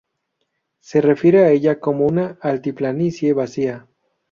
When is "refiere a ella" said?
0.99-1.79